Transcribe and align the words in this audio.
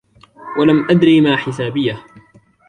وَلَمْ 0.59 0.87
أَدْرِ 0.91 1.21
مَا 1.21 1.35
حِسَابِيَهْ 1.35 2.05